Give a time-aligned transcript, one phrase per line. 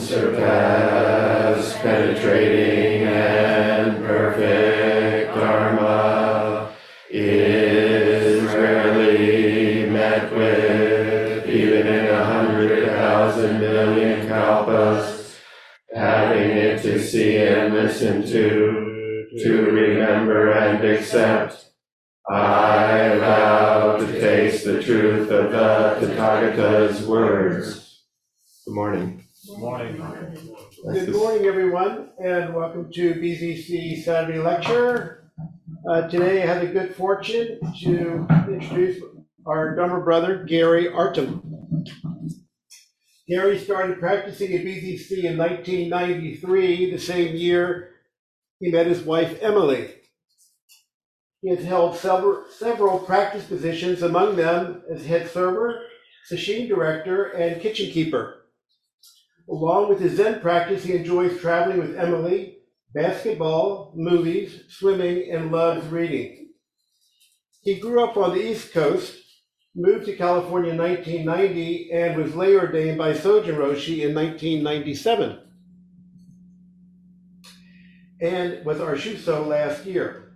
[0.00, 6.74] unsurpassed, penetrating and perfect Dharma
[7.10, 15.36] is rarely met with, even in a hundred thousand million kalpas.
[15.94, 21.66] Having it to see and listen to, to remember and accept.
[22.26, 28.04] I vow to taste the truth of the Tathagata's words.
[28.64, 29.29] Good morning.
[29.48, 29.96] Good morning.
[30.84, 35.32] Good morning, everyone, and welcome to BZC Saturday Lecture.
[35.88, 39.02] Uh, Today, I have the good fortune to introduce
[39.46, 41.86] our dharma brother, Gary Artem.
[43.28, 47.92] Gary started practicing at BZC in 1993, the same year
[48.58, 49.88] he met his wife, Emily.
[51.40, 55.80] He has held several, several practice positions, among them as head server,
[56.30, 58.39] sesshin director, and kitchen keeper.
[59.50, 62.58] Along with his Zen practice, he enjoys traveling with Emily,
[62.94, 66.50] basketball, movies, swimming, and loves reading.
[67.62, 69.16] He grew up on the East Coast,
[69.74, 75.40] moved to California in 1990, and was lay ordained by Sojun Roshi in 1997,
[78.20, 80.32] and with our Shuso last year.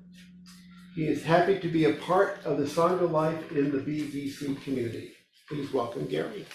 [0.96, 5.12] He is happy to be a part of the Sangha life in the BZC community.
[5.48, 6.46] Please welcome Gary.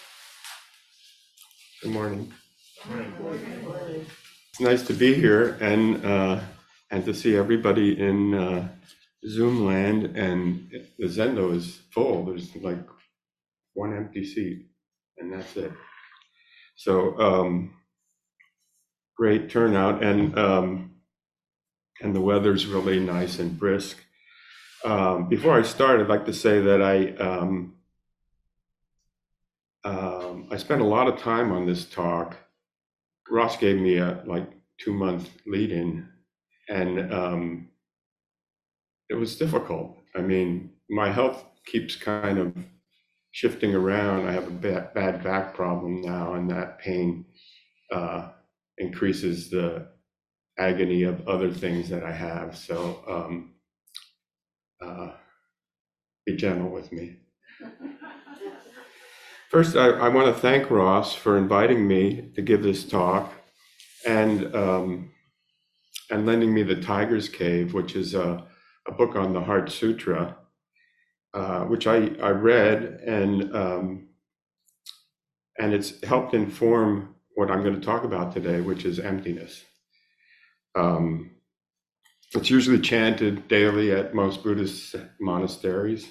[1.81, 2.33] Good morning.
[2.87, 6.39] It's nice to be here and, uh,
[6.91, 8.69] and to see everybody in, uh,
[9.27, 12.25] Zoom land and the Zendo is full.
[12.25, 12.79] There's like
[13.73, 14.67] one empty seat
[15.17, 15.71] and that's it.
[16.75, 17.73] So, um,
[19.17, 20.95] great turnout and, um,
[22.01, 23.97] and the weather's really nice and brisk.
[24.85, 27.75] Um, before I start, I'd like to say that I, um,
[29.83, 32.37] um, I spent a lot of time on this talk.
[33.29, 34.49] Ross gave me a like
[34.79, 36.07] two month lead in,
[36.69, 37.69] and um,
[39.09, 39.97] it was difficult.
[40.15, 42.53] I mean, my health keeps kind of
[43.31, 44.27] shifting around.
[44.27, 47.25] I have a bad, bad back problem now, and that pain
[47.91, 48.29] uh,
[48.77, 49.87] increases the
[50.57, 52.57] agony of other things that I have.
[52.57, 53.53] So um,
[54.81, 55.11] uh,
[56.25, 57.17] be gentle with me.
[59.49, 63.33] First, I, I want to thank Ross for inviting me to give this talk
[64.05, 65.11] and um,
[66.11, 68.45] and lending me the Tiger's Cave, which is a,
[68.87, 70.37] a book on the Heart Sutra,
[71.33, 74.09] uh, which I, I read and um,
[75.57, 79.63] and it's helped inform what I'm going to talk about today, which is emptiness.
[80.75, 81.31] Um,
[82.35, 86.07] it's usually chanted daily at most Buddhist monasteries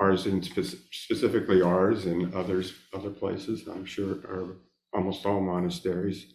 [0.00, 4.56] ours in spec- specifically ours and others other places i'm sure are
[4.94, 6.34] almost all monasteries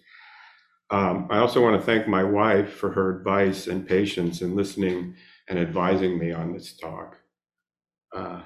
[0.91, 5.15] um, i also want to thank my wife for her advice and patience in listening
[5.49, 7.17] and advising me on this talk
[8.15, 8.41] uh,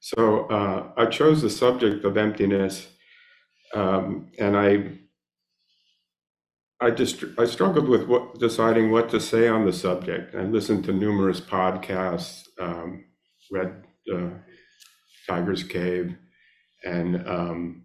[0.00, 2.88] so uh, i chose the subject of emptiness
[3.74, 4.92] um, and i
[6.80, 10.34] I just I struggled with what deciding what to say on the subject.
[10.34, 13.04] I listened to numerous podcasts, um,
[13.50, 14.30] read uh,
[15.26, 16.16] Tiger's Cave,
[16.84, 17.84] and um,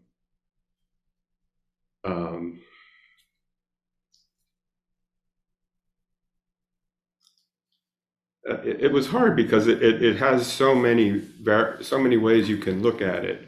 [2.03, 2.59] um,
[8.49, 11.21] uh, it, it was hard because it, it, it has so many
[11.81, 13.47] so many ways you can look at it.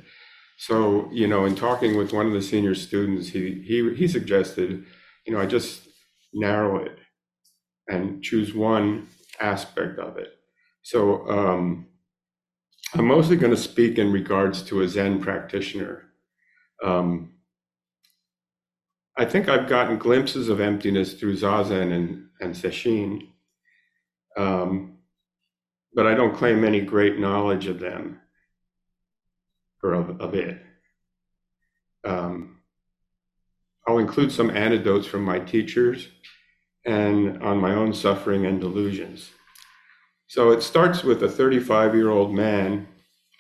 [0.58, 4.86] So you know, in talking with one of the senior students, he he he suggested,
[5.26, 5.88] you know, I just
[6.34, 6.98] narrow it
[7.88, 9.08] and choose one
[9.40, 10.34] aspect of it.
[10.84, 11.89] So um,
[12.96, 16.06] I'm mostly going to speak in regards to a Zen practitioner.
[16.84, 17.34] Um,
[19.16, 23.28] I think I've gotten glimpses of emptiness through Zazen and, and Sesshin,
[24.38, 24.98] um,
[25.94, 28.22] but I don't claim any great knowledge of them
[29.84, 30.60] or of, of it.
[32.04, 32.62] Um,
[33.88, 36.08] I'll include some anecdotes from my teachers
[36.86, 39.30] and on my own suffering and delusions.
[40.30, 42.88] So it starts with a 35 year old man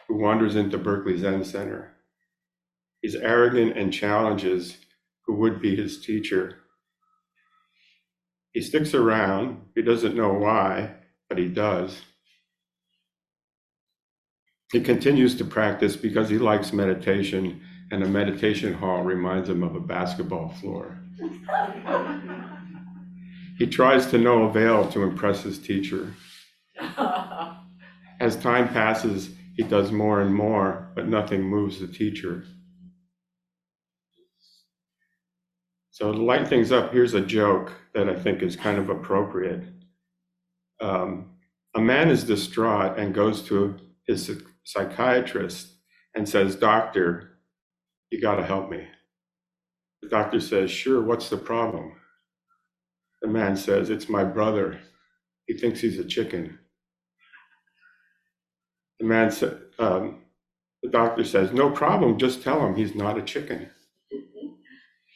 [0.07, 1.91] who wanders into Berkeley Zen Center.
[2.99, 4.75] He's arrogant and challenges
[5.25, 6.57] who would be his teacher.
[8.53, 9.61] He sticks around.
[9.75, 10.95] He doesn't know why,
[11.29, 12.01] but he does.
[14.71, 19.75] He continues to practice because he likes meditation, and a meditation hall reminds him of
[19.75, 20.99] a basketball floor.
[23.59, 26.13] He tries to no avail to impress his teacher.
[28.19, 32.45] As time passes, he does more and more, but nothing moves the teacher.
[35.91, 39.63] So to lighten things up, here's a joke that I think is kind of appropriate.
[40.79, 41.31] Um,
[41.75, 43.75] a man is distraught and goes to
[44.07, 44.31] his
[44.63, 45.73] psychiatrist
[46.15, 47.39] and says, Doctor,
[48.11, 48.87] you got to help me.
[50.01, 51.93] The doctor says, Sure, what's the problem?
[53.21, 54.79] The man says, It's my brother.
[55.47, 56.59] He thinks he's a chicken.
[58.99, 60.19] The man said, um,
[60.83, 63.69] The doctor says, No problem, just tell him he's not a chicken.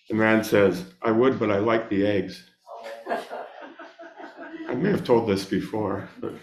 [0.10, 2.44] The man says, I would, but I like the eggs.
[3.10, 6.34] I may have told this before, but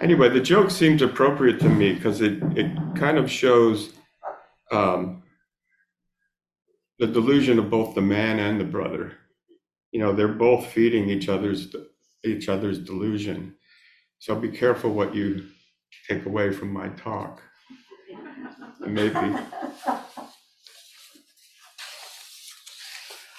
[0.00, 3.92] anyway, the joke seems appropriate to me because it, it kind of shows
[4.70, 5.22] um,
[6.98, 9.12] the delusion of both the man and the brother.
[9.92, 11.74] You know, they're both feeding each other's
[12.24, 13.54] each other's delusion.
[14.18, 15.46] So be careful what you
[16.08, 17.42] take away from my talk.
[18.80, 19.36] Maybe.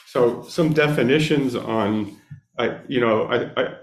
[0.07, 2.17] So some definitions on,
[2.57, 3.75] I, you know, I, I,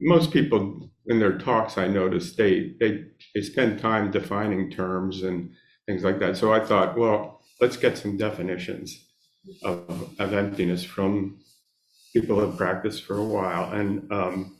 [0.00, 3.04] most people in their talks, I notice they, they,
[3.34, 5.52] they spend time defining terms and
[5.86, 6.36] things like that.
[6.36, 9.06] So I thought, well, let's get some definitions
[9.62, 11.38] of, of emptiness from
[12.12, 13.72] people who have practiced for a while.
[13.72, 14.56] And um,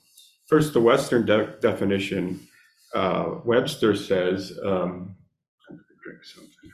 [0.47, 2.47] first, the Western de- definition,
[2.95, 5.17] uh, Webster says, um,
[6.05, 6.71] drink something.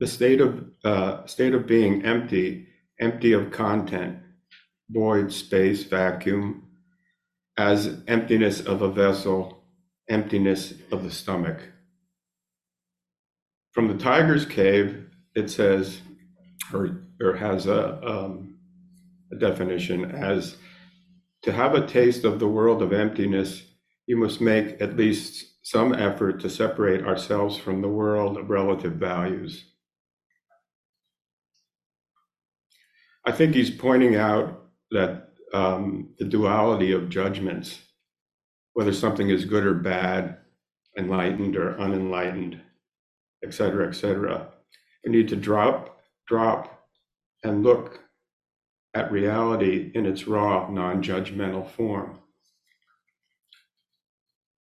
[0.00, 2.68] The state of uh, state of being empty,
[3.00, 4.18] empty of content,
[4.90, 6.68] void, space, vacuum,
[7.56, 9.62] as emptiness of a vessel,
[10.10, 11.60] emptiness of the stomach.
[13.76, 16.00] From the tiger's cave, it says,
[16.72, 18.56] or, or has a, um,
[19.30, 20.56] a definition as
[21.42, 23.64] to have a taste of the world of emptiness,
[24.06, 28.94] you must make at least some effort to separate ourselves from the world of relative
[28.94, 29.62] values.
[33.26, 37.78] I think he's pointing out that um, the duality of judgments,
[38.72, 40.38] whether something is good or bad,
[40.96, 42.62] enlightened or unenlightened,
[43.44, 44.48] et cetera, et cetera.
[45.04, 46.84] We need to drop, drop,
[47.44, 48.00] and look
[48.94, 52.18] at reality in its raw, non judgmental form.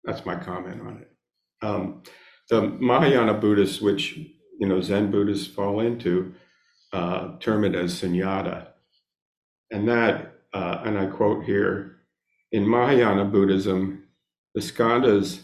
[0.04, 1.10] That's my comment on it.
[1.62, 2.02] Um,
[2.50, 4.18] the Mahayana Buddhists, which
[4.58, 6.34] you know Zen Buddhists fall into,
[6.92, 8.68] uh, term it as sunyata,
[9.70, 11.96] and that uh, and I quote here
[12.52, 14.04] in Mahayana Buddhism,
[14.54, 15.40] the skandhas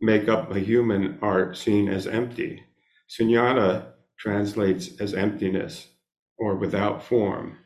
[0.00, 2.62] make up a human art seen as empty.
[3.08, 5.88] Sunyata translates as emptiness
[6.38, 7.58] or without form.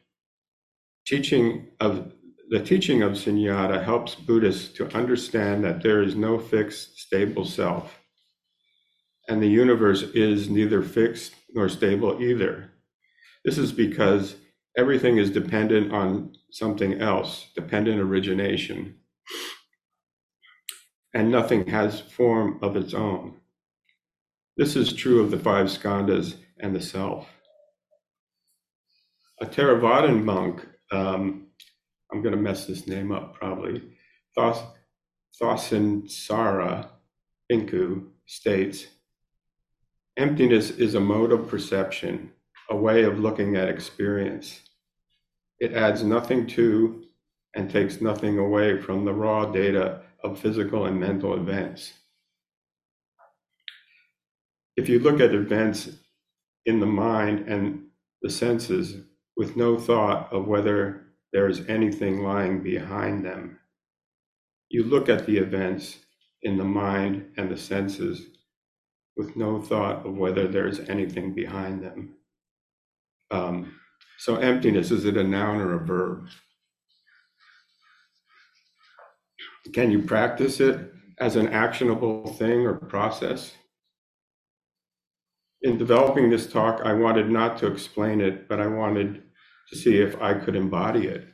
[1.06, 2.12] Teaching of
[2.50, 7.98] the teaching of sunyata helps Buddhists to understand that there is no fixed, stable self,
[9.28, 12.70] and the universe is neither fixed nor stable either.
[13.44, 14.36] This is because
[14.76, 18.96] everything is dependent on something else, dependent origination.
[21.14, 23.36] And nothing has form of its own.
[24.56, 27.28] This is true of the five skandhas and the self.
[29.40, 31.48] A Theravadan monk, um,
[32.12, 33.82] I'm going to mess this name up probably,
[34.34, 34.58] Thos,
[35.40, 36.88] Thosinsara
[37.50, 38.86] Bhikkhu states
[40.18, 42.32] Emptiness is a mode of perception
[42.70, 44.60] a way of looking at experience.
[45.58, 47.04] It adds nothing to
[47.54, 51.92] and takes nothing away from the raw data of physical and mental events.
[54.76, 55.90] If you look at events
[56.64, 57.84] in the mind and
[58.22, 58.96] the senses
[59.36, 61.02] with no thought of whether
[61.32, 63.58] there is anything lying behind them,
[64.68, 65.98] you look at the events
[66.42, 68.22] in the mind and the senses
[69.16, 72.14] with no thought of whether there is anything behind them.
[73.30, 73.74] Um,
[74.18, 76.28] so emptiness, is it a noun or a verb?
[79.72, 83.52] Can you practice it as an actionable thing or process?
[85.62, 89.22] In developing this talk, I wanted not to explain it, but I wanted
[89.70, 91.28] to see if I could embody it.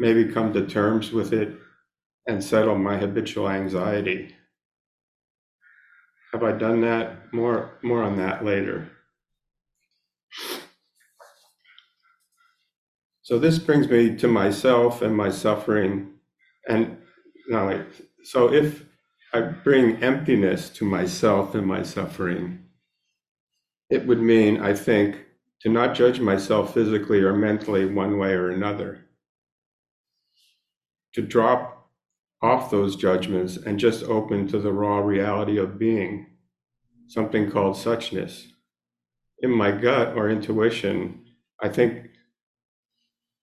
[0.00, 1.58] Maybe come to terms with it
[2.26, 4.34] and settle my habitual anxiety.
[6.32, 7.32] Have I done that?
[7.32, 8.90] More, more on that later.
[13.28, 16.14] So this brings me to myself and my suffering.
[16.66, 16.96] And
[17.50, 17.84] now,
[18.24, 18.86] so if
[19.34, 22.60] I bring emptiness to myself and my suffering,
[23.90, 25.26] it would mean, I think,
[25.60, 29.04] to not judge myself physically or mentally one way or another.
[31.14, 31.90] to drop
[32.42, 36.26] off those judgments and just open to the raw reality of being,
[37.08, 38.46] something called suchness.
[39.40, 41.24] In my gut or intuition,
[41.62, 42.07] I think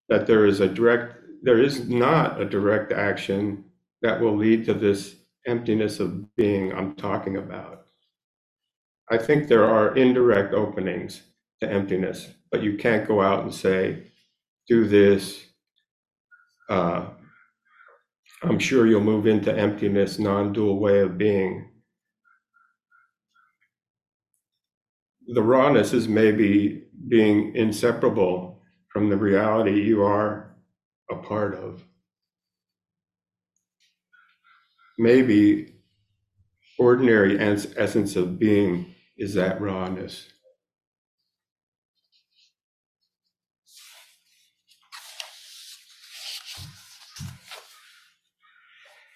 [0.10, 3.66] that there is a direct, there is not a direct action
[4.02, 5.16] that will lead to this
[5.48, 7.86] emptiness of being I'm talking about.
[9.10, 11.22] I think there are indirect openings
[11.62, 14.12] to emptiness, but you can't go out and say,
[14.68, 15.46] do this.
[16.70, 17.06] Uh,
[18.44, 21.70] I'm sure you'll move into emptiness, non dual way of being.
[25.28, 28.55] The rawness is maybe being inseparable
[28.96, 30.56] from the reality you are
[31.12, 31.84] a part of.
[34.98, 35.74] Maybe
[36.80, 40.30] ordinary essence of being is that rawness.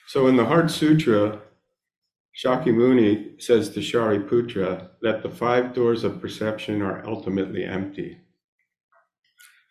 [0.08, 1.40] So in the Heart Sutra,
[2.36, 8.18] Shakyamuni says to Shariputra that the five doors of perception are ultimately empty.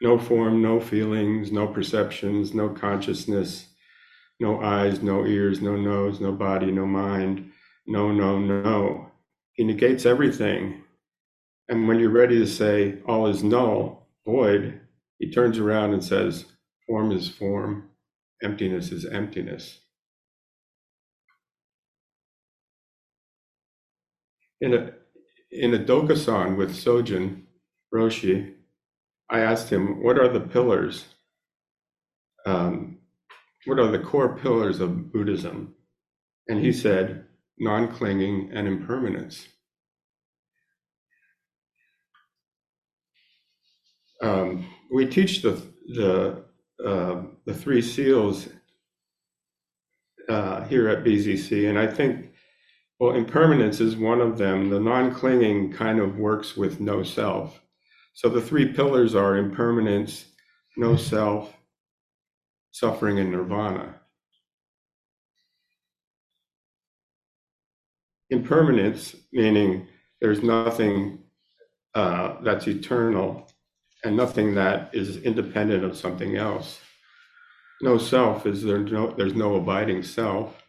[0.01, 3.67] No form, no feelings, no perceptions, no consciousness,
[4.39, 7.51] no eyes, no ears, no nose, no body, no mind,
[7.87, 9.11] no, no, no.
[9.53, 10.85] He negates everything.
[11.69, 14.81] And when you're ready to say all is null, void,
[15.19, 16.45] he turns around and says,
[16.87, 17.91] form is form,
[18.43, 19.81] emptiness is emptiness.
[24.61, 24.93] In a
[25.51, 27.43] in a dokusan with Sojun
[27.95, 28.55] Roshi,
[29.31, 31.07] I asked him, "What are the pillars?
[32.47, 32.99] Um,
[33.67, 35.75] what are the core pillars of Buddhism?"
[36.49, 37.27] And he said,
[37.59, 39.49] "Non-clinging and impermanence."
[44.23, 46.45] Um, we teach the the
[46.85, 48.49] uh, the three seals
[50.29, 52.33] uh, here at BZC, and I think
[53.01, 54.71] well, impermanence is one of them.
[54.71, 57.61] The non clinging kind of works with no self.
[58.19, 60.25] So the three pillars are impermanence,
[60.77, 61.55] no self,
[62.73, 63.95] suffering, and nirvana.
[68.29, 69.87] Impermanence, meaning
[70.21, 71.21] there's nothing
[71.95, 73.49] uh, that's eternal
[74.03, 76.81] and nothing that is independent of something else.
[77.83, 80.65] No self is there no, there's no abiding self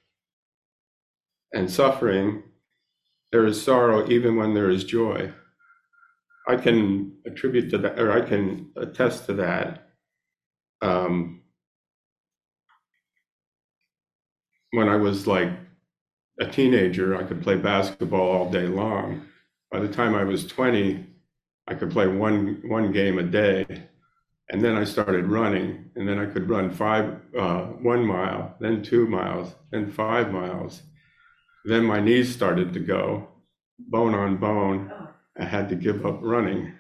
[1.52, 2.44] and suffering,
[3.32, 5.34] there is sorrow even when there is joy.
[6.50, 9.92] I can attribute to that, or I can attest to that.
[10.82, 11.42] Um,
[14.72, 15.52] when I was like
[16.40, 19.28] a teenager, I could play basketball all day long.
[19.70, 21.06] By the time I was 20,
[21.68, 23.68] I could play one one game a day,
[24.50, 28.82] and then I started running, and then I could run five, uh, one mile, then
[28.82, 30.82] two miles, then five miles,
[31.66, 33.28] then my knees started to go,
[33.78, 34.92] bone on bone.
[35.40, 36.74] I had to give up running.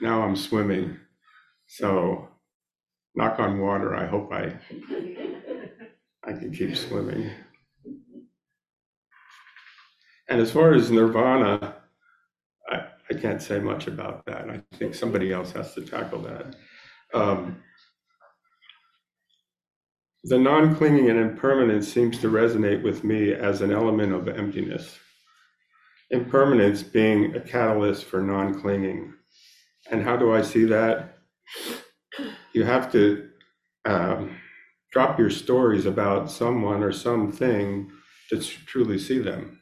[0.00, 0.96] Now I'm swimming.
[1.66, 2.28] So,
[3.14, 4.54] knock on water, I hope I,
[6.24, 7.30] I can keep swimming.
[10.28, 11.76] And as far as nirvana,
[12.68, 14.48] I, I can't say much about that.
[14.50, 16.56] I think somebody else has to tackle that.
[17.14, 17.62] Um,
[20.24, 24.98] the non clinging and impermanence seems to resonate with me as an element of emptiness.
[26.10, 29.14] Impermanence being a catalyst for non clinging.
[29.90, 31.18] And how do I see that?
[32.52, 33.28] You have to
[33.84, 34.36] um,
[34.92, 37.90] drop your stories about someone or something
[38.30, 39.60] to truly see them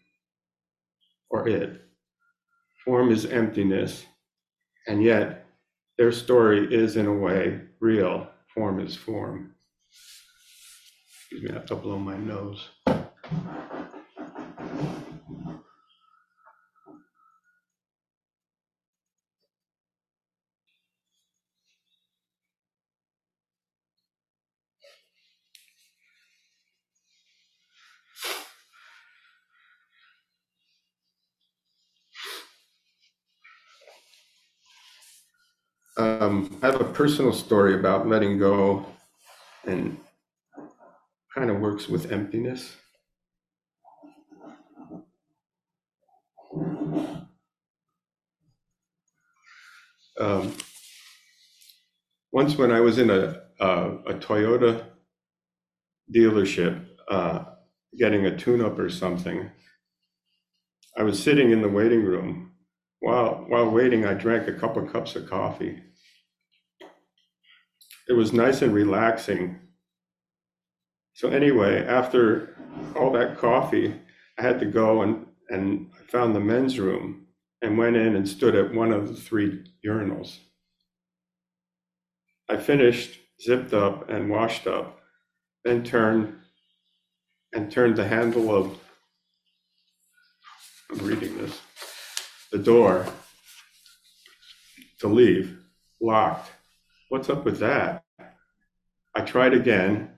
[1.34, 1.82] or it.
[2.84, 4.04] Form is emptiness,
[4.86, 5.46] and yet
[5.98, 8.28] their story is, in a way, real.
[8.54, 9.54] Form is form.
[11.18, 12.68] Excuse me, I have to blow my nose.
[35.96, 38.84] Um, I have a personal story about letting go
[39.64, 39.96] and
[41.32, 42.74] kind of works with emptiness.
[50.18, 50.54] Um,
[52.32, 54.84] once, when I was in a, a, a Toyota
[56.12, 57.44] dealership uh,
[57.96, 59.48] getting a tune up or something,
[60.96, 62.53] I was sitting in the waiting room.
[63.04, 65.82] While, while waiting, I drank a couple cups of coffee.
[68.08, 69.60] It was nice and relaxing
[71.14, 72.56] So anyway, after
[72.96, 73.94] all that coffee,
[74.38, 77.26] I had to go and, and I found the men's room
[77.62, 80.38] and went in and stood at one of the three urinals.
[82.48, 85.00] I finished, zipped up and washed up,
[85.64, 86.34] then turned
[87.54, 88.78] and turned the handle of,
[90.90, 91.60] I'm reading this,
[92.54, 93.04] the door
[95.00, 95.58] to leave,
[96.00, 96.52] locked.
[97.08, 98.04] What's up with that?
[99.12, 100.12] I tried again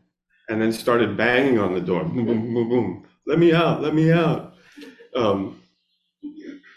[0.51, 2.05] and then started banging on the door.
[2.05, 3.07] Boom, boom, boom, boom.
[3.27, 4.53] Let me out, let me out.
[5.15, 5.63] Um,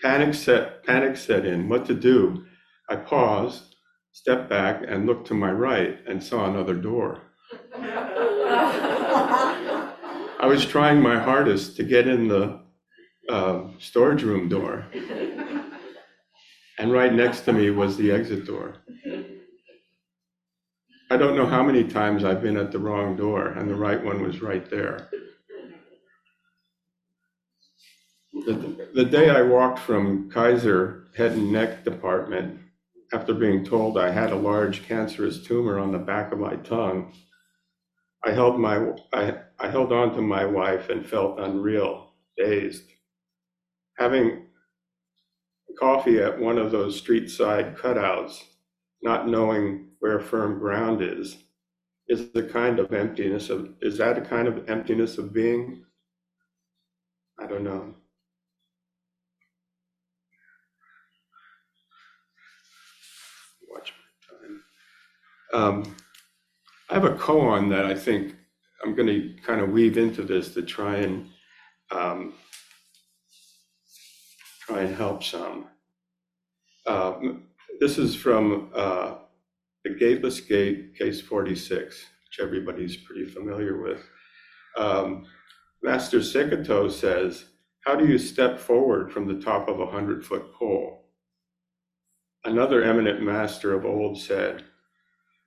[0.02, 1.68] panic set, panic set in.
[1.68, 2.46] What to do?
[2.90, 3.76] I paused,
[4.14, 7.24] stepped back, and looked to my right and saw another door.
[10.42, 12.62] I was trying my hardest to get in the
[13.30, 14.86] uh, storage room door,
[16.78, 18.76] and right next to me was the exit door.
[21.12, 24.04] I don't know how many times I've been at the wrong door and the right
[24.04, 25.10] one was right there.
[28.32, 32.60] The, the day I walked from Kaiser Head and Neck Department
[33.12, 37.14] after being told I had a large cancerous tumor on the back of my tongue,
[38.24, 42.84] I held my I, I held on to my wife and felt unreal, dazed.
[44.00, 44.46] Having
[45.78, 48.42] coffee at one of those street side cutouts,
[49.02, 51.38] not knowing where firm ground is,
[52.08, 55.84] is the kind of emptiness of is that a kind of emptiness of being?
[57.38, 57.94] I don't know.
[63.70, 63.94] Watch
[64.32, 65.84] my time.
[65.86, 65.96] Um,
[66.90, 68.36] I have a koan that I think
[68.84, 71.30] I'm going to kind of weave into this to try and
[71.92, 72.34] um,
[74.70, 75.66] try and help some.
[76.86, 77.14] Uh,
[77.80, 79.16] this is from uh,
[79.84, 84.02] the Gateless Gate, case 46, which everybody's pretty familiar with.
[84.78, 85.26] Um,
[85.82, 87.46] Master Sekoto says,
[87.86, 91.06] How do you step forward from the top of a hundred foot pole?
[92.46, 94.66] Another eminent master of old said,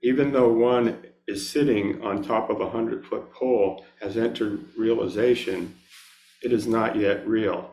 [0.02, 5.76] Even though one is sitting on top of a hundred foot pole has entered realization,
[6.42, 7.71] it is not yet real.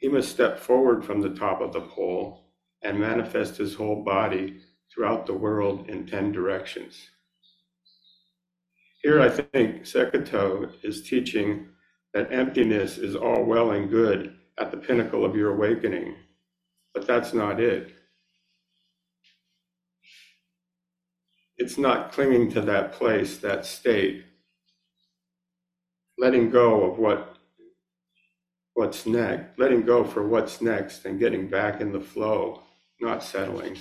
[0.00, 2.46] He must step forward from the top of the pole
[2.82, 4.60] and manifest his whole body
[4.92, 7.10] throughout the world in 10 directions.
[9.02, 11.68] Here, I think Sekoto is teaching
[12.12, 16.16] that emptiness is all well and good at the pinnacle of your awakening,
[16.92, 17.94] but that's not it.
[21.56, 24.24] It's not clinging to that place, that state,
[26.18, 27.29] letting go of what
[28.80, 32.62] what's next, letting go for what's next and getting back in the flow,
[32.98, 33.76] not settling.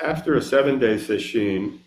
[0.00, 1.80] After a seven day sesshin,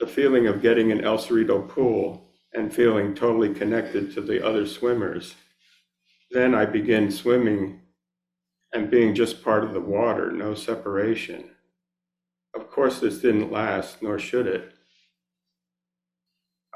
[0.00, 4.66] the feeling of getting in El Cerrito pool and feeling totally connected to the other
[4.66, 5.34] swimmers,
[6.30, 7.82] then I begin swimming
[8.72, 11.50] and being just part of the water, no separation.
[12.78, 14.72] Of course, this didn't last, nor should it.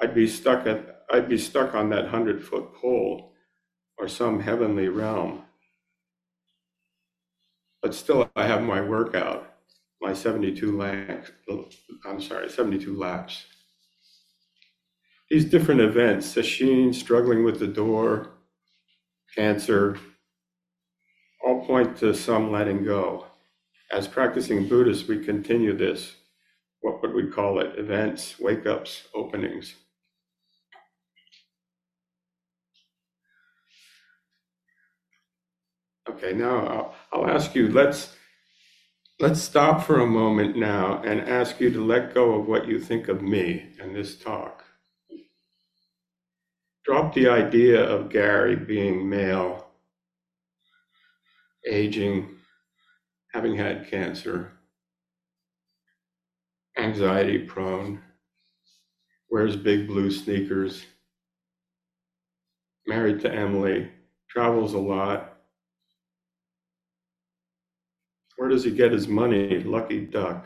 [0.01, 3.35] I'd be stuck at I'd be stuck on that hundred foot pole
[3.97, 5.43] or some heavenly realm.
[7.81, 9.55] But still, I have my workout
[10.01, 11.31] my 72 laps,
[12.05, 13.45] I'm sorry, 72 laps.
[15.31, 18.31] These different events, sesshin, struggling with the door,
[19.37, 20.01] cancer,
[21.47, 23.27] all point to some letting go.
[23.93, 26.17] As practicing Buddhists, we continue this,
[26.81, 29.75] what would we call it, events, wake ups, openings.
[36.09, 38.17] Okay, now I'll, I'll ask you, let's
[39.23, 42.81] Let's stop for a moment now and ask you to let go of what you
[42.81, 44.65] think of me and this talk.
[46.85, 49.69] Drop the idea of Gary being male,
[51.65, 52.31] aging,
[53.33, 54.53] having had cancer,
[56.77, 58.01] anxiety prone,
[59.31, 60.85] wears big blue sneakers,
[62.87, 63.91] married to Emily,
[64.29, 65.33] travels a lot,
[68.43, 69.61] Where does he get his money?
[69.61, 70.45] Lucky duck.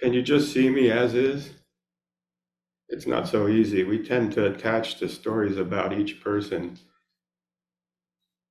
[0.00, 1.50] Can you just see me as is?
[2.88, 3.84] It's not so easy.
[3.84, 6.78] We tend to attach to stories about each person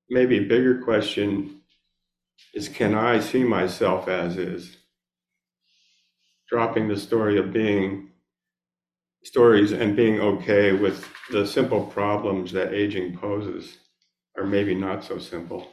[0.10, 1.62] maybe a bigger question
[2.54, 4.78] is can I see myself as is?
[6.50, 8.12] Dropping the story of being
[9.24, 13.78] stories and being okay with the simple problems that aging poses,
[14.38, 15.68] or maybe not so simple.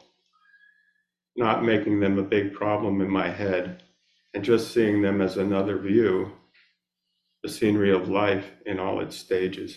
[1.37, 3.83] Not making them a big problem in my head
[4.35, 6.33] and just seeing them as another view,
[7.43, 9.77] the scenery of life in all its stages.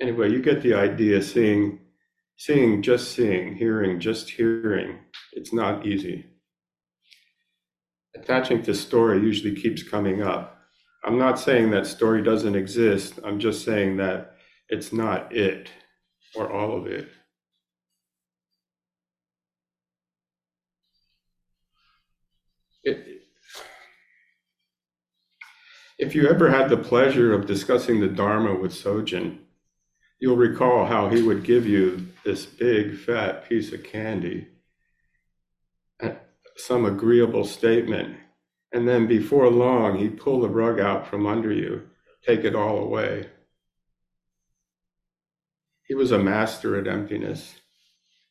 [0.00, 1.78] Anyway, you get the idea seeing
[2.36, 4.98] seeing just seeing, hearing just hearing.
[5.32, 6.26] It's not easy.
[8.16, 10.58] Attaching to story usually keeps coming up.
[11.04, 13.20] I'm not saying that story doesn't exist.
[13.24, 14.36] I'm just saying that
[14.68, 15.70] it's not it
[16.34, 17.08] or all of it.
[26.02, 29.38] If you ever had the pleasure of discussing the Dharma with Sojun,
[30.18, 34.48] you'll recall how he would give you this big fat piece of candy,
[36.02, 36.14] uh,
[36.56, 38.16] some agreeable statement,
[38.72, 41.88] and then before long he'd pull the rug out from under you,
[42.26, 43.28] take it all away.
[45.86, 47.60] He was a master at emptiness,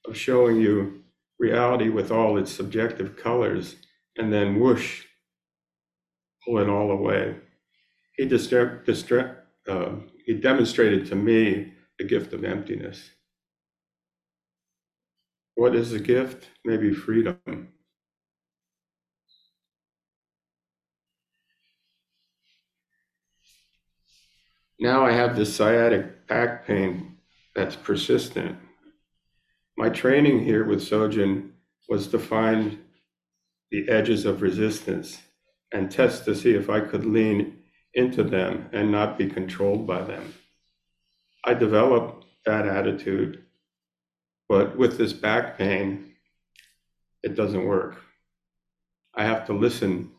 [0.06, 1.04] of showing you
[1.40, 3.78] reality with all its subjective colors
[4.18, 5.06] and then whoosh,
[6.44, 7.38] pull it all away.
[8.22, 9.94] He, distra- distra- uh,
[10.28, 13.02] he demonstrated to me the gift of emptiness.
[15.56, 16.50] What is the gift?
[16.64, 17.70] Maybe freedom.
[24.80, 27.18] Now I have this sciatic back pain
[27.56, 28.56] that's persistent.
[29.76, 31.54] My training here with Sojun
[31.90, 32.78] was to find
[33.72, 35.18] the edges of resistance
[35.74, 37.58] and test to see if I could lean
[37.94, 40.34] into them and not be controlled by them.
[41.44, 43.44] I developed that attitude,
[44.48, 46.14] but with this back pain,
[47.24, 48.02] it doesn't work.
[49.14, 50.12] I have to listen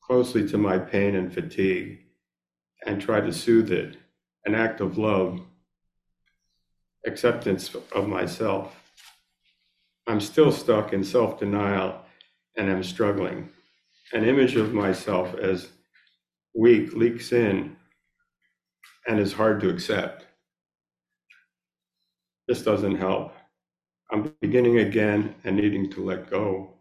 [0.00, 2.00] closely to my pain and fatigue
[2.86, 3.96] and try to soothe it,
[4.44, 5.40] an act of love,
[7.06, 8.76] acceptance of myself.
[10.06, 12.03] I'm still stuck in self denial
[12.56, 13.48] and am struggling.
[14.12, 15.68] An image of myself as
[16.54, 17.76] weak leaks in
[19.06, 20.26] and is hard to accept.
[22.46, 23.34] This doesn't help.
[24.12, 26.74] I'm beginning again and needing to let go.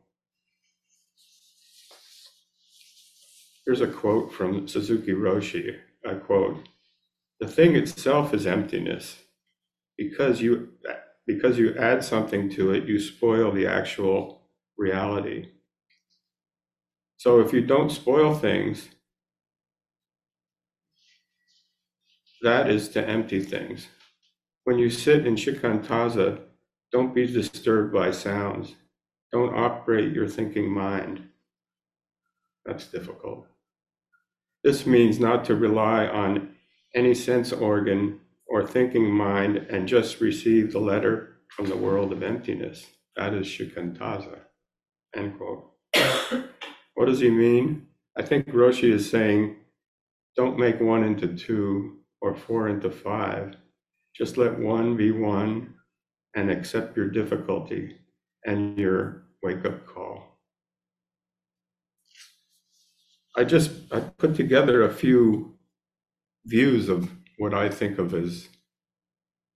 [3.65, 5.77] Here's a quote from Suzuki Roshi.
[6.05, 6.67] I quote,
[7.39, 9.17] The thing itself is emptiness
[9.97, 10.69] because you
[11.25, 14.41] because you add something to it, you spoil the actual
[14.77, 15.47] reality.
[17.23, 18.89] So if you don't spoil things,
[22.41, 23.88] that is to empty things.
[24.65, 26.41] When you sit in shikantaza,
[26.91, 28.75] don't be disturbed by sounds.
[29.31, 31.23] Don't operate your thinking mind.
[32.65, 33.47] That's difficult.
[34.62, 36.49] This means not to rely on
[36.93, 42.21] any sense organ or thinking mind and just receive the letter from the world of
[42.21, 42.86] emptiness.
[43.15, 44.39] That is shikantaza.
[45.15, 45.69] End quote.
[46.95, 47.88] what does he mean?
[48.17, 49.56] I think Roshi is saying,
[50.36, 53.56] don't make one into two or four into five.
[54.15, 55.73] Just let one be one
[56.36, 57.97] and accept your difficulty
[58.45, 60.39] and your wake up call.
[63.36, 65.56] I just I put together a few
[66.45, 68.47] views of what I think of as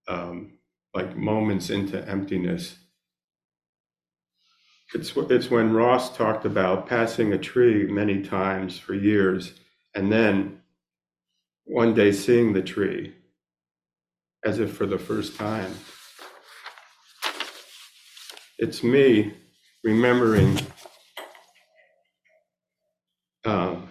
[0.08, 0.58] um,
[0.94, 2.76] like moments into emptiness.
[4.94, 9.52] It's, it's when Ross talked about passing a tree many times for years
[9.94, 10.60] and then
[11.64, 13.14] one day seeing the tree
[14.44, 15.74] as if for the first time.
[18.58, 19.34] It's me
[19.84, 20.58] remembering
[23.44, 23.88] um,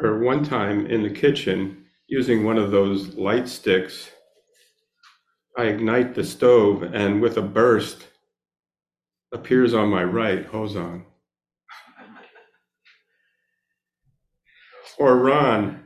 [0.00, 4.10] or one time in the kitchen using one of those light sticks.
[5.56, 8.06] I ignite the stove and with a burst
[9.32, 11.04] appears on my right Hozan.
[14.98, 15.84] or Ron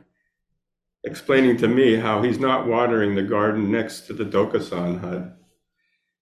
[1.03, 5.37] explaining to me how he's not watering the garden next to the Dokusan hut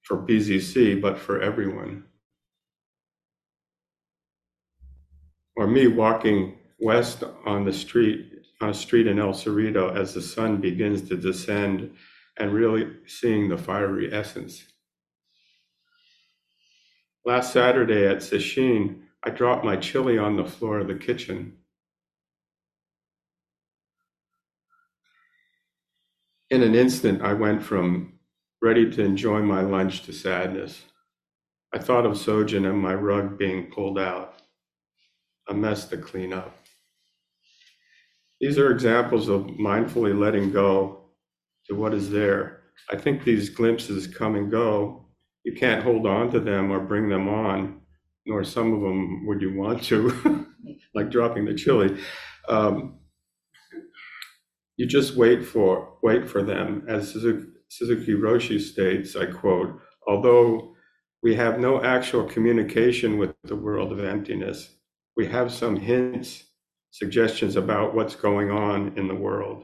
[0.03, 2.05] for BZC, but for everyone.
[5.55, 10.21] Or me walking west on the street, on a street in El Cerrito as the
[10.21, 11.91] sun begins to descend
[12.38, 14.63] and really seeing the fiery essence.
[17.25, 21.58] Last Saturday at Sesshin, I dropped my chili on the floor of the kitchen.
[26.49, 28.13] In an instant, I went from
[28.62, 30.84] ready to enjoy my lunch to sadness.
[31.73, 34.41] I thought of Sojun and my rug being pulled out,
[35.47, 36.58] a mess to clean up.
[38.39, 41.01] These are examples of mindfully letting go
[41.67, 42.62] to what is there.
[42.89, 45.09] I think these glimpses come and go,
[45.49, 47.81] you can't hold on to them or bring them on,
[48.27, 50.45] nor some of them would you want to,
[50.93, 51.97] like dropping the chili.
[52.47, 52.99] Um,
[54.77, 59.15] you just wait for wait for them, as Suzuki, Roshi states.
[59.15, 60.75] I quote: "Although
[61.23, 64.75] we have no actual communication with the world of emptiness,
[65.17, 66.43] we have some hints,
[66.91, 69.63] suggestions about what's going on in the world,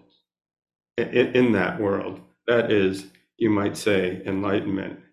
[0.97, 2.21] in, in that world.
[2.47, 3.05] That is,
[3.37, 5.04] you might say, enlightenment."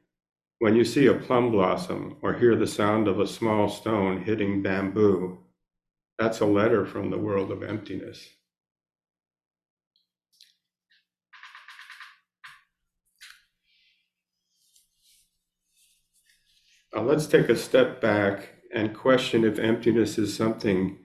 [0.63, 4.63] When you see a plum blossom or hear the sound of a small stone hitting
[4.63, 5.39] bamboo,
[6.21, 8.29] that's a letter from the world of emptiness.
[16.97, 20.97] Uh, let's take a step back and question if emptiness is something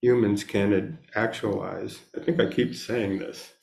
[0.00, 1.98] humans can actualize.
[2.16, 3.54] I think I keep saying this.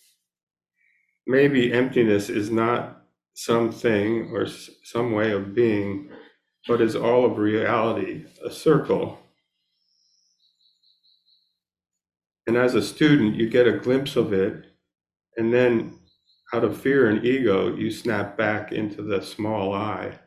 [1.26, 2.99] Maybe emptiness is not
[3.40, 4.46] something or
[4.84, 6.10] some way of being,
[6.68, 9.18] but is all of reality, a circle.
[12.48, 14.66] And as a student, you get a glimpse of it,
[15.38, 16.00] and then
[16.54, 20.20] out of fear and ego, you snap back into the small I.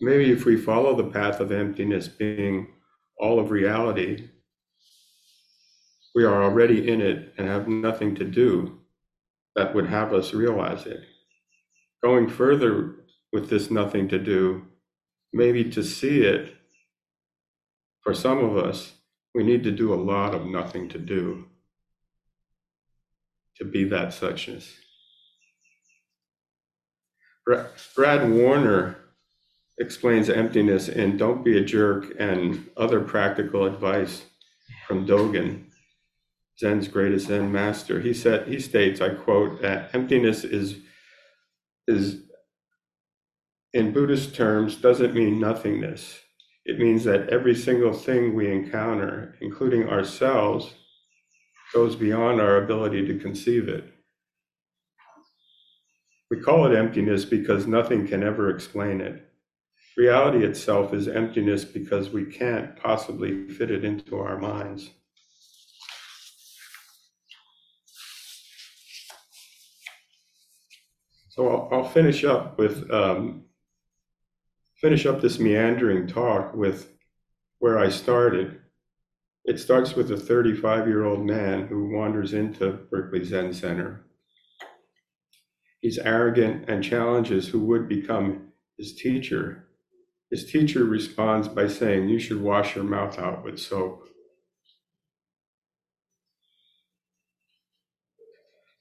[0.00, 2.68] Maybe if we follow the path of emptiness being
[3.18, 4.28] all of reality,
[6.14, 8.78] we are already in it and have nothing to do
[9.58, 11.00] that would have us realize it.
[12.00, 12.94] Going further
[13.32, 14.66] with this nothing to do,
[15.32, 16.54] maybe to see it,
[18.00, 18.92] for some of us,
[19.34, 21.46] we need to do a lot of nothing to do
[23.56, 24.74] to be that suchness.
[27.96, 28.96] Brad Warner
[29.80, 34.22] explains emptiness in Don't Be a Jerk and other practical advice
[34.86, 35.64] from Dogen,
[36.58, 38.00] Zen's greatest Zen master.
[38.00, 40.78] He said he states, I quote, emptiness is
[41.86, 42.22] is
[43.72, 46.20] in Buddhist terms doesn't mean nothingness.
[46.64, 50.74] It means that every single thing we encounter, including ourselves,
[51.72, 53.84] goes beyond our ability to conceive it.
[56.30, 59.30] We call it emptiness because nothing can ever explain it.
[59.96, 64.90] Reality itself is emptiness because we can't possibly fit it into our minds.
[71.38, 73.44] So I'll, I'll finish up with um,
[74.74, 76.90] finish up this meandering talk with
[77.60, 78.58] where I started.
[79.44, 84.04] It starts with a 35 year old man who wanders into Berkeley Zen Center.
[85.80, 89.68] He's arrogant and challenges who would become his teacher
[90.32, 94.08] his teacher responds by saying, You should wash your mouth out with soap.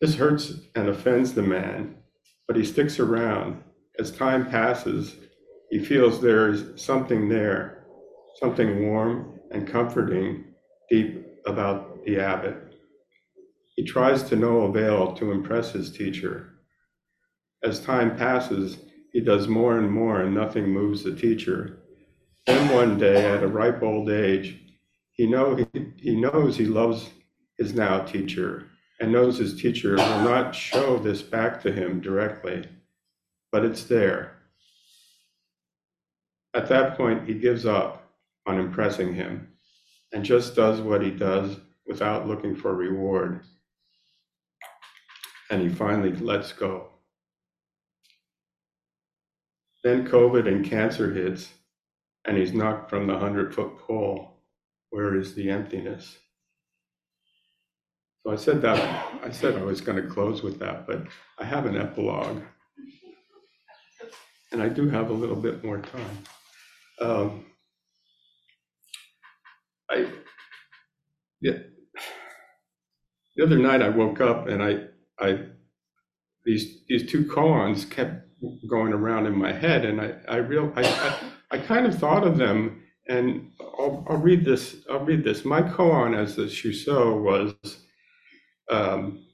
[0.01, 1.97] This hurts and offends the man,
[2.47, 3.61] but he sticks around.
[3.99, 5.15] As time passes,
[5.69, 7.85] he feels there is something there,
[8.39, 10.45] something warm and comforting
[10.89, 12.55] deep about the abbot.
[13.75, 16.53] He tries to no avail to impress his teacher.
[17.63, 18.77] As time passes,
[19.11, 21.79] he does more and more, and nothing moves the teacher.
[22.45, 24.57] Then one day, at a ripe old age,
[25.11, 27.09] he, know, he, he knows he loves
[27.57, 28.67] his now teacher
[28.99, 32.67] and knows his teacher will not show this back to him directly,
[33.51, 34.37] but it's there.
[36.53, 38.11] At that point, he gives up
[38.47, 39.49] on impressing him
[40.11, 43.41] and just does what he does without looking for reward.
[45.49, 46.87] And he finally lets go.
[49.83, 51.49] Then COVID and cancer hits,
[52.25, 54.41] and he's knocked from the 100 foot pole.
[54.89, 56.17] Where is the emptiness?
[58.31, 58.79] I said that,
[59.23, 61.03] I said I was going to close with that, but
[61.39, 62.41] I have an epilogue.
[64.51, 66.17] And I do have a little bit more time.
[67.01, 67.45] Um,
[69.89, 70.07] I,
[71.41, 71.59] yeah,
[73.35, 74.85] the other night I woke up and I,
[75.19, 75.45] I,
[76.45, 78.23] these, these two koans kept
[78.69, 81.19] going around in my head, and I I real I, I,
[81.51, 84.77] I kind of thought of them, and I'll, I'll read this.
[84.91, 85.45] I'll read this.
[85.45, 87.55] My koan as the Shuso was.
[88.69, 89.25] Um,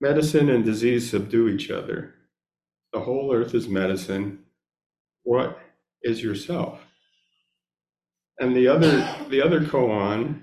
[0.00, 2.14] medicine and disease subdue each other.
[2.92, 4.40] The whole earth is medicine.
[5.24, 5.58] What
[6.02, 6.80] is yourself?
[8.38, 10.42] And the other, the other koan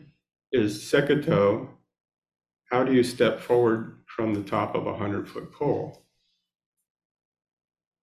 [0.52, 1.70] is Sekoto,
[2.72, 6.06] how do you step forward from the top of a hundred foot pole?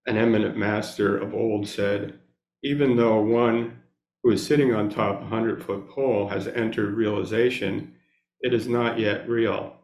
[0.06, 2.18] An eminent master of old said,
[2.62, 3.78] even though one
[4.22, 7.94] who is sitting on top a hundred foot pole has entered realization,
[8.42, 9.76] it is not yet real.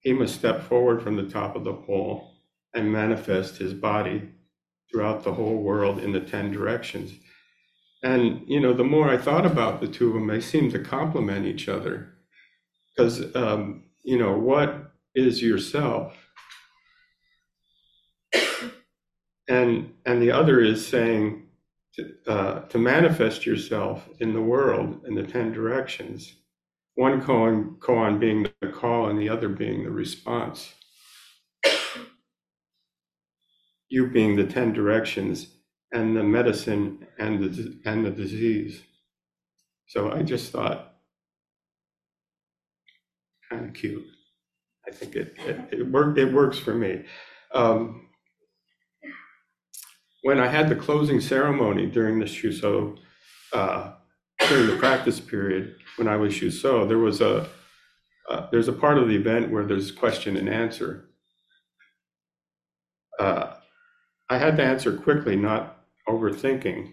[0.00, 2.32] He must step forward from the top of the pole
[2.74, 4.30] and manifest his body
[4.90, 7.12] throughout the whole world in the 10 directions.
[8.02, 10.78] And, you know, the more I thought about the two of them, they seem to
[10.78, 12.14] complement each other.
[12.96, 16.16] Because, um, you know, what is yourself?
[19.48, 21.42] And, and the other is saying
[21.94, 26.34] to, uh, to manifest yourself in the world in the 10 directions.
[26.94, 30.74] One koan, koan being the call and the other being the response.
[33.92, 35.48] you being the 10 directions
[35.92, 38.82] and the medicine and the, and the disease.
[39.86, 40.94] So I just thought,
[43.50, 44.06] kind of cute.
[44.88, 47.04] I think it, it, it, work, it works for me.
[47.54, 48.08] Um,
[50.22, 52.96] when I had the closing ceremony during the Shuso,
[53.52, 53.92] uh,
[54.52, 57.48] during the practice period, when I was Shuso, there was a,
[58.28, 61.08] uh, there's a part of the event where there's question and answer.
[63.18, 63.54] Uh,
[64.28, 66.92] I had to answer quickly, not overthinking.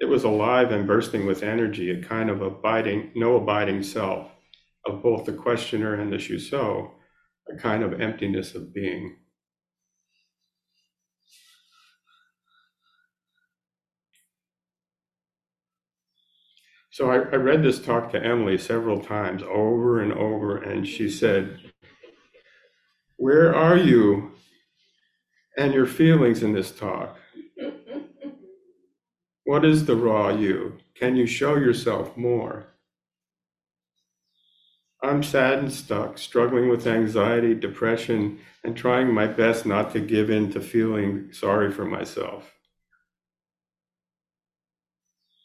[0.00, 4.28] It was alive and bursting with energy, a kind of abiding, no abiding self
[4.84, 6.90] of both the questioner and the Shuso,
[7.48, 9.16] a kind of emptiness of being.
[16.96, 21.10] So I, I read this talk to Emily several times, over and over, and she
[21.10, 21.60] said,
[23.18, 24.32] Where are you
[25.58, 27.18] and your feelings in this talk?
[29.44, 30.78] What is the raw you?
[30.94, 32.68] Can you show yourself more?
[35.02, 40.30] I'm sad and stuck, struggling with anxiety, depression, and trying my best not to give
[40.30, 42.54] in to feeling sorry for myself.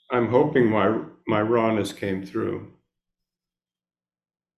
[0.10, 2.72] I'm hoping my, my rawness came through.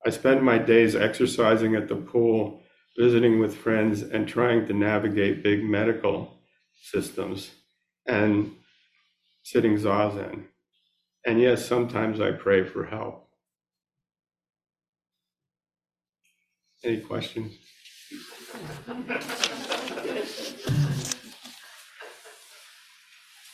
[0.05, 2.61] I spend my days exercising at the pool
[2.97, 6.39] visiting with friends and trying to navigate big medical
[6.83, 7.51] systems
[8.05, 8.53] and
[9.43, 10.45] sitting zazen.
[11.25, 13.29] And yes, sometimes I pray for help.
[16.83, 17.53] Any questions?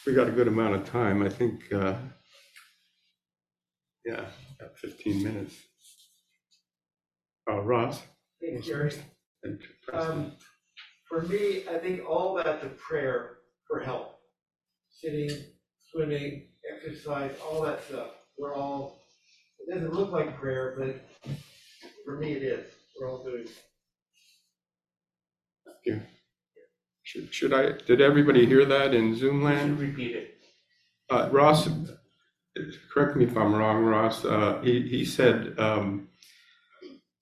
[0.06, 1.22] We got a good amount of time.
[1.22, 1.94] I think, uh,
[4.06, 4.26] yeah,
[4.60, 5.56] about 15 minutes.
[7.50, 8.02] Uh, Ross?
[8.42, 8.94] Hey, Jerry.
[9.44, 10.12] and Preston.
[10.12, 10.32] Um,
[11.08, 14.20] for me, I think all that's a prayer for help.
[14.92, 15.30] Sitting,
[15.92, 18.10] swimming, exercise, all that stuff.
[18.38, 19.02] We're all,
[19.60, 21.34] it doesn't look like prayer, but
[22.06, 22.66] for me it is.
[23.00, 23.46] We're all doing.
[23.46, 23.50] it
[25.86, 26.04] thank
[27.04, 29.80] Should, should I, did everybody hear that in Zoom land?
[29.80, 30.36] repeat it.
[31.10, 31.68] Uh, Ross,
[32.92, 36.10] correct me if I'm wrong, Ross, uh, he, he said, um,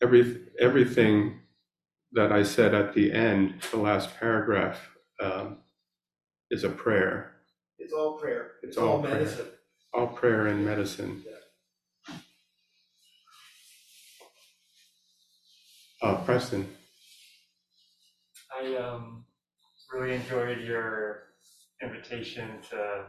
[0.02, 1.40] every, everything
[2.14, 4.90] that I said at the end, the last paragraph,
[5.22, 5.58] um,
[6.52, 7.34] is a prayer,
[7.80, 8.52] It's all prayer.
[8.64, 9.16] It's all prayer.
[9.16, 9.46] medicine.
[9.94, 11.24] all prayer and medicine.
[16.02, 16.68] Uh, Preston,
[18.56, 19.26] I um,
[19.92, 21.24] really enjoyed your
[21.82, 23.06] invitation to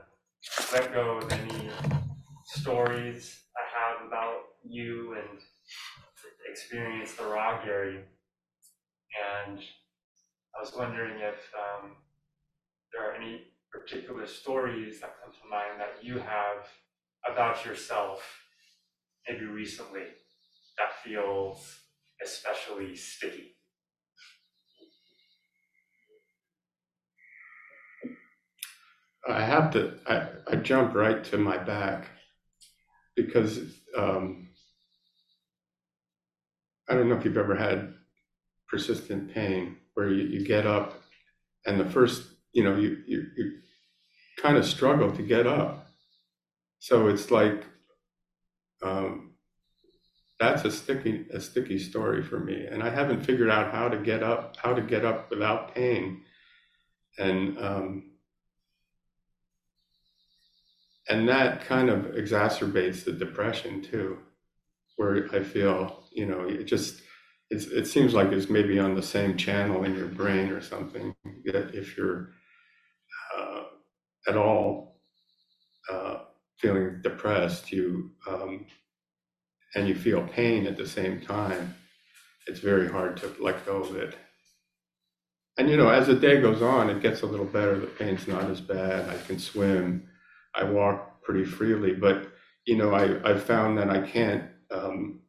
[0.73, 1.71] let go of any
[2.49, 5.39] stories I have about you and
[6.51, 7.25] experience the
[7.65, 8.05] Gary.
[9.47, 11.91] And I was wondering if um,
[12.93, 16.67] there are any particular stories that come to mind that you have
[17.31, 18.23] about yourself,
[19.29, 20.05] maybe recently,
[20.79, 21.81] that feels
[22.25, 23.57] especially sticky.
[29.29, 32.09] I have to, I, I jump right to my back
[33.27, 33.61] because,
[33.97, 34.49] um,
[36.89, 37.95] I don't know if you've ever had
[38.69, 41.03] persistent pain where you, you get up
[41.67, 43.53] and the first, you know, you, you, you
[44.41, 45.87] kind of struggle to get up.
[46.79, 47.65] So it's like,
[48.83, 49.33] um,
[50.39, 52.67] that's a sticky, a sticky story for me.
[52.67, 56.23] And I haven't figured out how to get up, how to get up without pain.
[57.19, 58.13] And, um,
[61.09, 64.19] and that kind of exacerbates the depression too,
[64.97, 67.03] where I feel, you know, it just,
[67.51, 71.15] it seems like it's maybe on the same channel in your brain or something.
[71.47, 72.31] That if you're
[73.39, 73.63] uh,
[74.29, 75.01] at all
[75.91, 76.19] uh,
[76.59, 78.67] feeling depressed, you um,
[79.75, 81.75] and you feel pain at the same time,
[82.47, 84.15] it's very hard to let go of it.
[85.57, 87.79] And you know, as the day goes on, it gets a little better.
[87.79, 89.09] The pain's not as bad.
[89.09, 90.09] I can swim.
[90.59, 92.29] I walk pretty freely, but
[92.67, 95.21] you know, I, I found that I can't, um,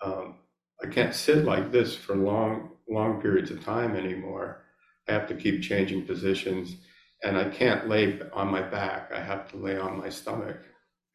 [0.00, 0.36] um,
[0.82, 4.62] I can't sit like this for long, long periods of time anymore.
[5.08, 6.76] I have to keep changing positions
[7.22, 9.10] and I can't lay on my back.
[9.12, 10.58] I have to lay on my stomach,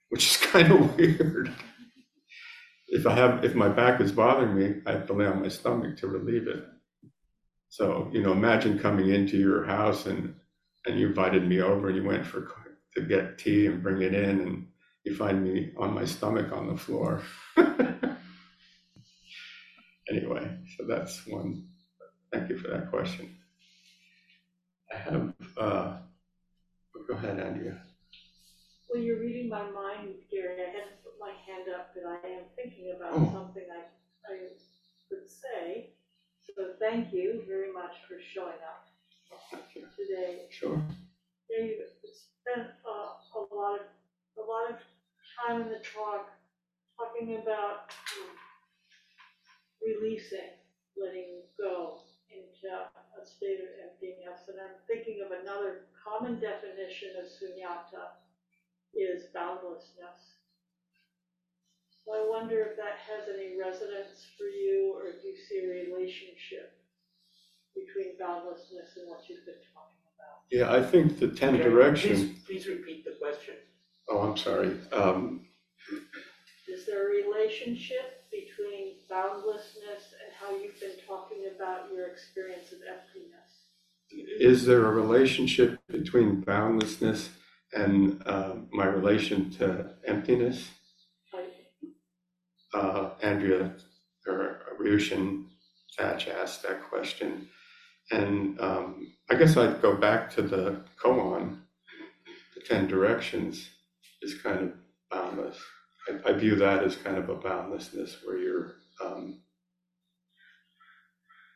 [0.09, 1.53] which is kind of weird.
[2.87, 5.47] If I have, if my back is bothering me, I have to lay on my
[5.47, 6.63] stomach to relieve it.
[7.69, 10.35] So, you know, imagine coming into your house and,
[10.85, 12.51] and you invited me over and you went for,
[12.95, 14.67] to get tea and bring it in and
[15.03, 17.21] you find me on my stomach on the floor.
[20.09, 21.67] anyway, so that's one.
[22.31, 23.35] Thank you for that question.
[24.91, 25.97] I have, uh,
[27.07, 27.81] go ahead, Andrea.
[28.89, 30.55] Well, you're reading my mind, Gary.
[30.61, 33.31] I had to put my hand up, but I am thinking about Oh.
[33.33, 34.37] something I, I
[35.11, 35.91] would say.
[36.55, 38.87] So thank you very much for showing up
[39.97, 40.47] today.
[40.49, 40.81] Sure.
[41.49, 41.85] You
[42.45, 43.89] spent uh, a lot of,
[44.37, 44.77] a lot of
[45.33, 46.29] time in the talk,
[46.93, 47.89] talking about
[48.21, 48.37] um,
[49.81, 50.53] releasing,
[50.93, 54.45] letting go into a state of emptiness.
[54.45, 58.21] And I'm thinking of another common definition of sunyata
[58.93, 60.37] is boundlessness.
[62.05, 65.89] So I wonder if that has any resonance for you, or if you see a
[65.89, 66.77] relationship
[67.73, 69.94] between boundlessness and what you've been talking.
[70.51, 72.15] Yeah, I think the 10 Okay, direction.
[72.15, 73.55] Please, please repeat the question.
[74.09, 74.77] Oh, I'm sorry.
[74.91, 75.47] Um,
[76.67, 82.79] Is there a relationship between boundlessness and how you've been talking about your experience of
[82.87, 83.41] emptiness?
[84.39, 87.29] is there a relationship between boundlessness
[87.73, 90.69] and uh, my relation to emptiness?
[91.33, 91.53] Like,
[92.73, 93.73] Uh, Andrea
[94.27, 95.45] or Ryushin
[95.97, 97.49] Thach asked that question.
[98.11, 101.59] And um, I guess I'd go back to the koan,
[102.55, 103.69] the 10 directions
[104.21, 104.73] is kind of
[105.11, 105.57] boundless.
[106.07, 109.41] I, I view that as kind of a boundlessness where you're um,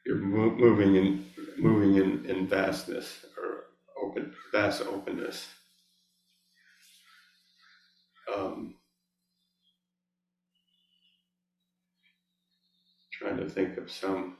[0.06, 1.26] you're mo- moving in
[1.58, 3.66] moving in, in vastness or
[4.04, 5.48] open vast openness.
[8.36, 8.76] Um,
[13.12, 14.38] trying to think of some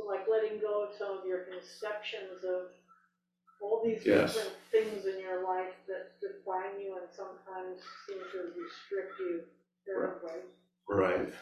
[0.00, 2.72] So like letting go of some of your conceptions of
[3.60, 4.34] all these Yes.
[4.34, 9.44] different things in your life that define you and sometimes seem to restrict you
[9.84, 10.40] terribly.
[10.88, 11.32] right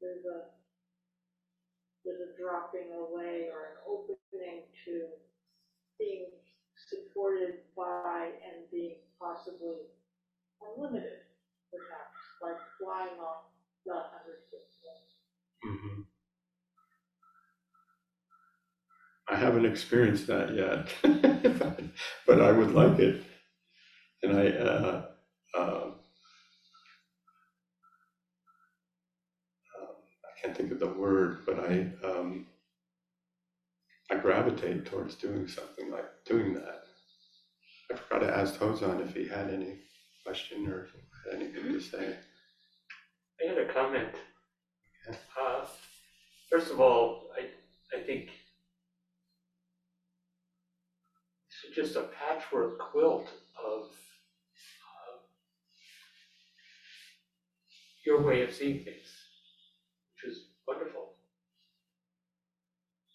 [0.00, 0.44] There's a,
[2.04, 5.08] there's a dropping away or an opening to
[5.98, 6.26] being
[6.88, 9.92] supported by and being possibly
[10.62, 11.20] unlimited,
[11.70, 13.44] perhaps, like flying off
[13.84, 15.02] the hundred foot wall.
[15.62, 16.02] hmm
[19.34, 20.88] I haven't experienced that yet,
[22.26, 23.24] but I would like it.
[24.22, 25.02] And I, uh,
[25.58, 25.94] uh, um,
[30.24, 32.46] I can't think of the word, but I, um,
[34.10, 36.84] I gravitate towards doing something like doing that.
[37.92, 39.78] I forgot to ask Hozan if he had any
[40.24, 40.88] question or
[41.30, 42.16] had anything to say.
[43.44, 44.10] I had a comment.
[45.08, 45.18] Okay.
[45.40, 45.66] Uh,
[46.50, 47.46] First of all, I,
[47.96, 48.30] I think
[51.48, 55.18] it's just a patchwork quilt of uh,
[58.06, 59.08] your way of seeing things,
[60.14, 61.14] which is wonderful.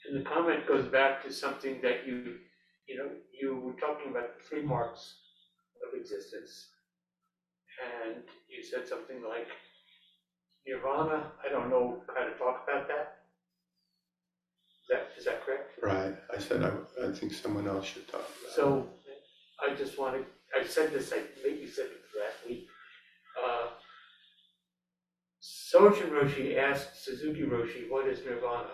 [0.05, 2.37] And the comment goes back to something that you,
[2.87, 5.15] you know, you were talking about three marks
[5.87, 6.69] of existence.
[8.05, 9.47] And you said something like,
[10.67, 13.18] Nirvana, I don't know how to talk about that.
[14.89, 15.71] Is that, is that correct?
[15.83, 16.71] Right, I said I,
[17.07, 18.55] I think someone else should talk about it.
[18.55, 18.89] So
[19.61, 20.25] I just want to,
[20.59, 22.67] I said this, I maybe said it last week.
[23.37, 23.67] Uh,
[25.43, 28.71] Sojun Roshi asked Suzuki Roshi, what is nirvana?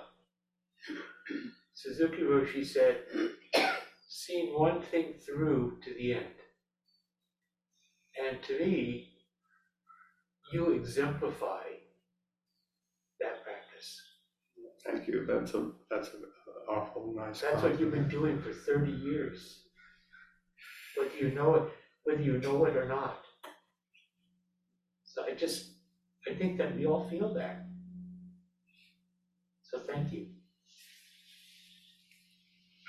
[1.73, 2.99] Suzuki Roshi said,
[4.07, 6.25] seeing one thing through to the end.
[8.25, 9.09] And to me,
[10.53, 11.63] you exemplify
[13.19, 14.01] that practice.
[14.85, 15.25] Thank you.
[15.27, 16.23] That's a, that's an
[16.69, 17.41] awful nice.
[17.41, 18.11] That's what you've been compliment.
[18.11, 19.61] doing for thirty years.
[20.97, 21.63] Whether you know it,
[22.03, 23.17] whether you know it or not.
[25.03, 25.71] So I just,
[26.29, 27.65] I think that we all feel that.
[29.63, 30.27] So thank you.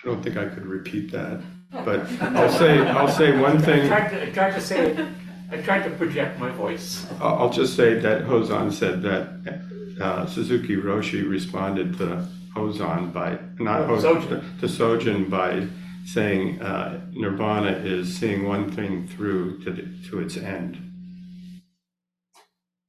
[0.05, 1.41] I don't think I could repeat that,
[1.85, 3.89] but I'll say, I'll say one I thing.
[3.89, 5.09] tried to, I tried to say it
[5.51, 7.07] I tried to project my voice.
[7.21, 9.61] I'll I'll just say that Hozan said that
[10.01, 14.61] uh, Suzuki Roshi responded to Hozan by, not Oh, Sojun.
[14.61, 15.67] to Sojun by
[16.07, 20.79] saying uh, nirvana is seeing one thing through to, the, to its end.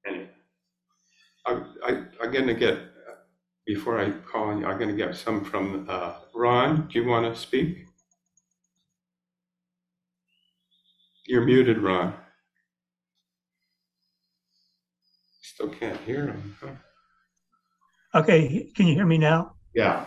[0.05, 0.30] Anyway,
[1.45, 1.51] I,
[1.86, 2.78] I, I'm gonna get,
[3.66, 6.88] before I call on you, I'm gonna get some from uh, Ron.
[6.88, 7.86] Do you want to speak?
[11.26, 12.14] You're muted, Ron.
[15.41, 16.55] Still can't hear him.
[16.62, 16.68] huh?
[18.18, 19.53] Okay, can you hear me now?
[19.76, 20.05] Yeah.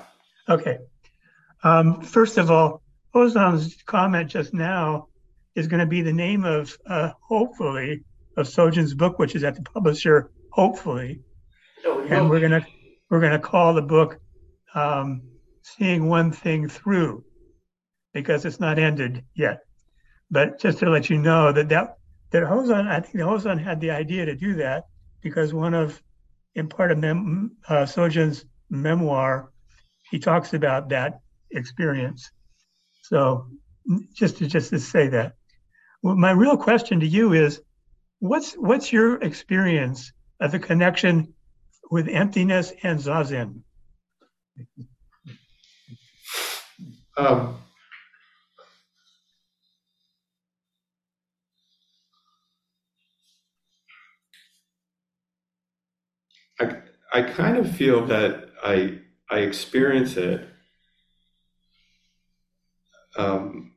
[0.48, 0.78] Okay.
[1.62, 2.82] Um, first of all,
[3.14, 5.06] Hozan's comment just now
[5.54, 8.02] is going to be the name of, uh, hopefully,
[8.36, 11.20] of Sojun's book, which is at the publisher, hopefully.
[11.84, 12.66] So, And we're gonna,
[13.10, 14.18] we're gonna call the book,
[14.74, 15.22] um,
[15.62, 17.24] Seeing One Thing Through,
[18.12, 19.60] because it's not ended yet.
[20.32, 21.98] But just to let you know that that,
[22.30, 24.86] that Hozan, I think Hozan had the idea to do that
[25.22, 26.02] because one of,
[26.54, 29.50] in part of mem, uh, Sojun's memoir,
[30.10, 31.20] he talks about that
[31.50, 32.30] experience.
[33.02, 33.48] So
[34.14, 35.34] just to, just to say that.
[36.02, 37.60] Well, my real question to you is,
[38.18, 41.34] what's, what's your experience of the connection
[41.90, 43.62] with emptiness and zazen.
[47.16, 47.58] Um,
[56.60, 56.76] I,
[57.12, 58.98] I kind of feel that I,
[59.30, 60.46] I experience it
[63.16, 63.72] um,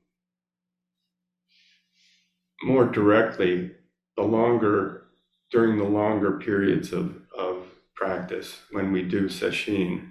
[2.64, 3.72] more directly
[4.18, 5.06] the longer,
[5.52, 7.66] during the longer periods of, of
[7.96, 10.10] practice when we do sesshin.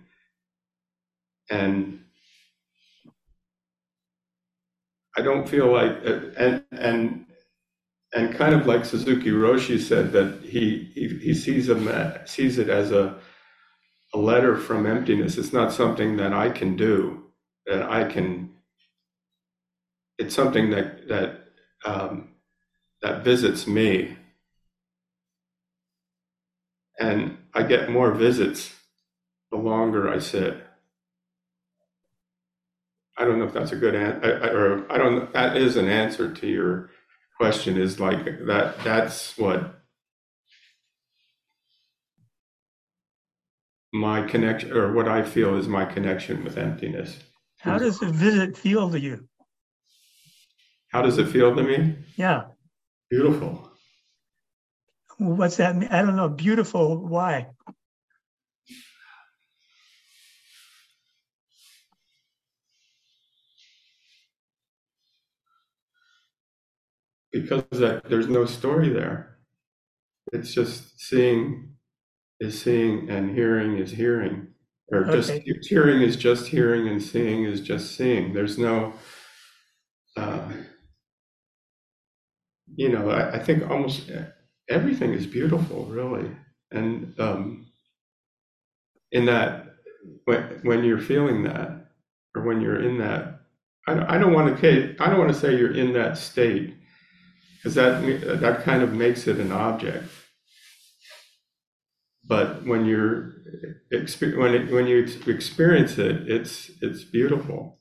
[1.51, 2.05] And
[5.17, 5.99] I don't feel like,
[6.37, 7.27] and, and,
[8.13, 11.89] and kind of like Suzuki Roshi said that he, he, he sees them,
[12.27, 13.17] sees it as a,
[14.15, 15.39] a letter from emptiness.
[15.39, 17.25] It's not something that I can do,
[17.67, 18.51] that I can,
[20.19, 21.45] it's something that, that,
[21.87, 22.29] um,
[23.01, 24.17] that visits me.
[27.01, 28.75] And I get more visits
[29.51, 30.63] the longer I sit.
[33.17, 36.33] I don't know if that's a good answer, or I don't, that is an answer
[36.33, 36.91] to your
[37.43, 39.83] question is like that, that's what
[43.93, 47.19] my connection, or what I feel is my connection with emptiness.
[47.59, 49.29] How does the visit feel to you?
[50.93, 51.97] How does it feel to me?
[52.15, 52.45] Yeah.
[53.11, 53.73] Beautiful.
[55.19, 55.75] What's that?
[55.75, 55.89] mean?
[55.91, 56.29] I don't know.
[56.29, 56.97] Beautiful.
[56.97, 57.49] Why?
[67.33, 69.39] Because that there's no story there.
[70.33, 71.77] It's just seeing
[72.41, 74.49] is seeing and hearing is hearing,
[74.89, 75.45] or just Okay.
[75.63, 78.35] hearing is just hearing and seeing is just seeing.
[78.35, 78.95] There's no,
[80.17, 80.53] uh,
[82.77, 84.11] you know, I, I think almost
[84.69, 86.31] everything is beautiful, really,
[86.71, 87.67] and um,
[89.13, 89.75] in that
[90.25, 91.87] when when you're feeling that
[92.35, 93.41] or when you're in that,
[93.87, 96.75] I don't, I don't want to I don't want to say you're in that state
[97.63, 100.05] because that that kind of makes it an object.
[102.25, 103.33] But when you're
[103.91, 107.79] when it, when you experience it, it's it's beautiful.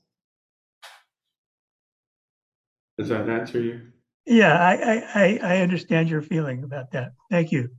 [2.98, 3.80] Does that answer you?
[4.26, 7.12] Yeah, I, I, I, I understand your feeling about that.
[7.30, 7.70] Thank you.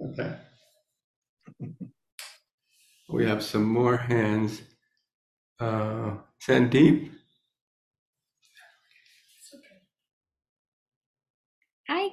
[0.00, 0.34] Okay.
[3.08, 4.62] We have some more hands.
[5.60, 7.12] Uh, Sandeep.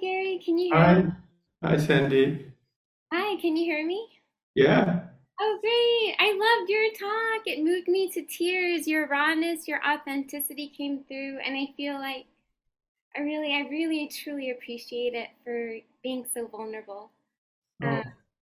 [0.01, 0.39] Gary.
[0.43, 1.01] Can you hear Hi.
[1.03, 1.11] me?
[1.63, 2.51] Hi, Sandeep.
[3.11, 4.07] Hi, can you hear me?
[4.55, 5.01] Yeah.
[5.41, 6.15] Oh, great.
[6.19, 7.43] I loved your talk.
[7.47, 8.87] It moved me to tears.
[8.87, 12.25] Your rawness, your authenticity came through, and I feel like
[13.15, 17.11] I really, I really, truly appreciate it for being so vulnerable.
[17.83, 18.03] Oh, Uh,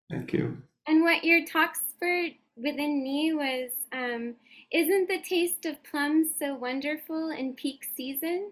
[0.10, 0.58] thank you.
[0.88, 4.36] and what your talk spurred within me was um,
[4.72, 8.52] Isn't the taste of plums so wonderful in peak season?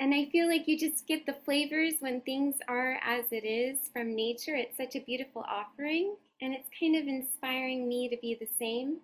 [0.00, 3.78] And I feel like you just get the flavors when things are as it is
[3.92, 4.54] from nature.
[4.54, 8.96] It's such a beautiful offering, and it's kind of inspiring me to be the same.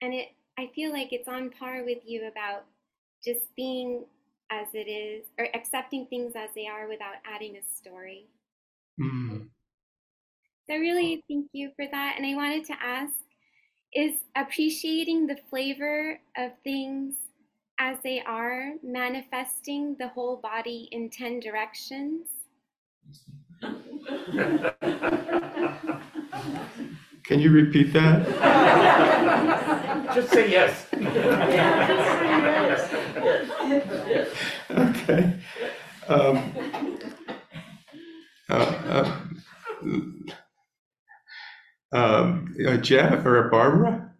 [0.00, 0.28] And it,
[0.58, 2.64] I feel like it's on par with you about
[3.22, 4.04] just being
[4.50, 8.26] as it is, or accepting things as they are without adding a story.
[8.98, 9.48] Mm.
[10.66, 12.14] So I really thank you for that.
[12.16, 13.12] And I wanted to ask
[13.94, 17.14] is appreciating the flavor of things
[17.82, 22.28] as they are, manifesting the whole body in 10 directions,
[27.24, 28.26] Can you repeat that?
[30.14, 30.86] Just say yes.
[34.70, 35.38] Okay.
[36.08, 36.54] Um,
[38.50, 39.20] uh, uh,
[41.92, 44.11] um, uh, Jeff or Barbara?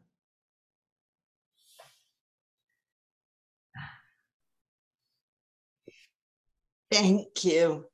[6.93, 7.87] Thank you.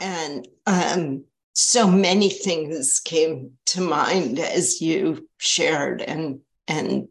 [0.00, 7.08] And um, so many things came to mind as you shared, and and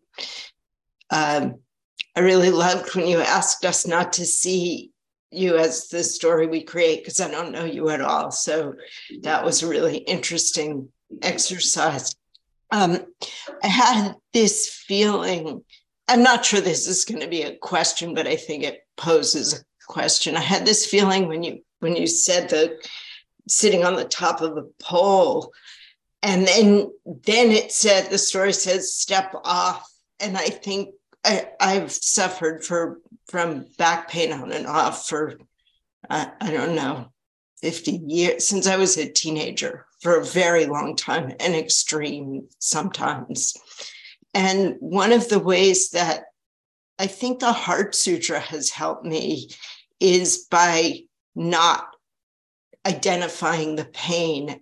[1.09, 1.59] um,
[2.15, 4.91] I really loved when you asked us not to see
[5.31, 8.29] you as the story we create because I don't know you at all.
[8.29, 8.73] So
[9.21, 10.89] that was a really interesting
[11.21, 12.13] exercise.
[12.69, 12.99] Um,
[13.63, 15.63] I had this feeling.
[16.09, 19.63] I'm not sure this is going to be a question, but I think it poses
[19.87, 20.35] question.
[20.35, 22.77] I had this feeling when you when you said the
[23.47, 25.51] sitting on the top of the pole,
[26.21, 31.91] and then then it said the story says step off, and I think I, I've
[31.91, 35.35] suffered for from back pain on and off for
[36.09, 37.07] I, I don't know
[37.61, 43.55] 50 years since I was a teenager for a very long time and extreme sometimes.
[44.33, 46.25] And one of the ways that
[46.99, 49.49] I think the Heart Sutra has helped me
[49.99, 50.99] is by
[51.35, 51.87] not
[52.85, 54.61] identifying the pain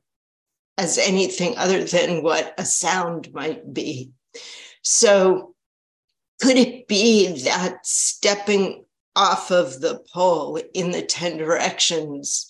[0.78, 4.12] as anything other than what a sound might be.
[4.84, 5.54] So,
[6.42, 12.48] could it be that stepping off of the pole in the 10 directions,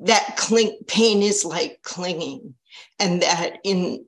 [0.00, 2.54] that cling, pain is like clinging,
[2.98, 4.06] and that in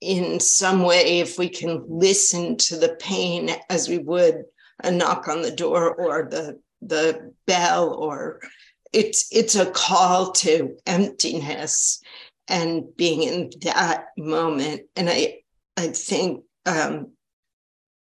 [0.00, 4.44] in some way, if we can listen to the pain as we would
[4.82, 8.40] a knock on the door or the the bell or
[8.92, 12.02] it's it's a call to emptiness
[12.48, 14.82] and being in that moment.
[14.96, 15.40] And i
[15.76, 17.12] i think um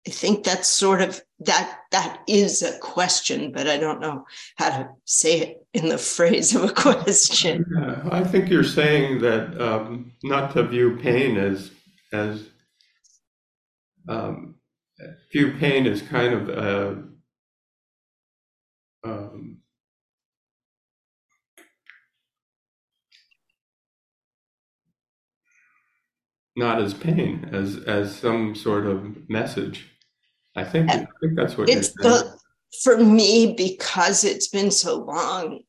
[0.06, 4.26] i think that's sort of that that is a question but i don't know
[4.56, 7.64] how to say it in the phrase of a question.
[7.76, 11.70] Yeah, I think you're saying that um, not to view pain as
[12.12, 12.48] as
[14.08, 14.54] um,
[15.32, 16.94] view pain as kind of uh,
[19.04, 19.58] um,
[26.56, 29.86] not as pain as as some sort of message.
[30.56, 32.36] I think I think that's what you're it's the
[32.82, 35.60] for me because it's been so long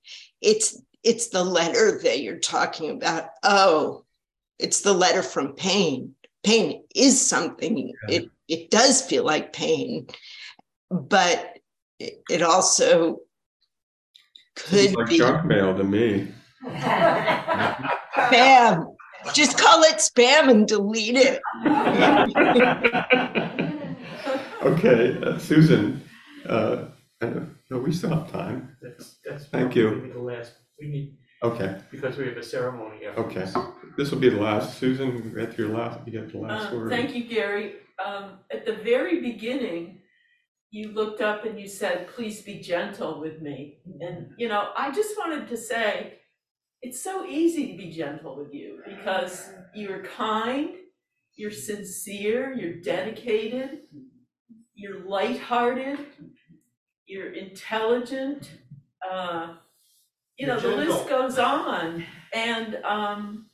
[0.42, 3.30] it's it's the letter that you're talking about.
[3.44, 4.06] Oh
[4.58, 10.08] it's the letter from pain pain is something it it does feel like pain
[10.90, 11.60] but
[12.00, 13.20] it, it also
[14.56, 16.28] could like be junk mail to me.
[18.16, 18.96] spam
[19.34, 21.42] just call it spam and delete it
[24.62, 26.04] Okay, uh, Susan,
[26.46, 26.86] uh,
[27.22, 28.76] no, we still have time.
[28.82, 29.46] That's, that's.
[29.46, 30.12] Thank you.
[30.14, 33.40] The last, we need, Okay, because we have a ceremony after okay.
[33.42, 33.56] this.
[33.98, 34.78] This will be the last.
[34.78, 36.90] Susan, get your last, you get the last Um, word.
[36.90, 37.76] Thank you, Gary.
[38.04, 40.02] Um, At the very beginning,
[40.72, 43.80] you looked up and you said, please be gentle with me.
[44.02, 46.20] And, you know, I just wanted to say,
[46.82, 50.70] it's so easy to be gentle with you because you're kind,
[51.36, 53.82] you're sincere, you're dedicated,
[54.76, 56.00] you're lighthearted,
[57.06, 58.52] you're intelligent.
[59.10, 59.56] uh,
[60.40, 62.06] You know, the list goes on.
[62.34, 63.50] And um,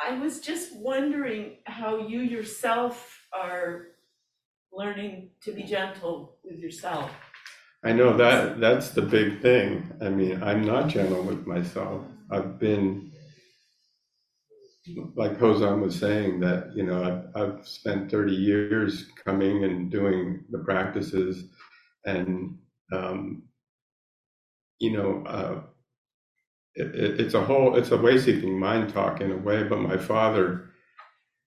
[0.00, 3.88] I was just wondering how you yourself are
[4.72, 7.10] learning to be gentle with yourself.
[7.82, 9.92] I know that, that's the big thing.
[10.00, 12.02] I mean, I'm not gentle with myself.
[12.30, 13.10] I've been,
[15.16, 17.02] like Hozan was saying, that, you know,
[17.34, 21.44] I've, I've spent 30 years coming and doing the practices
[22.06, 22.58] and,
[22.92, 23.42] um,
[24.80, 25.62] you know, uh,
[26.74, 29.96] it, it, it's a whole, it's a way-seeking mind talk in a way, but my
[29.96, 30.70] father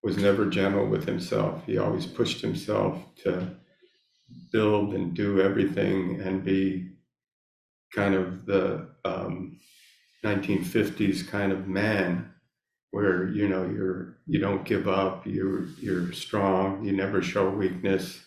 [0.03, 1.65] was never gentle with himself.
[1.65, 3.57] He always pushed himself to
[4.51, 6.91] build and do everything and be
[7.93, 9.59] kind of the um,
[10.25, 12.31] 1950s kind of man
[12.91, 18.25] where you know you're you don't give up you're you're strong you never show weakness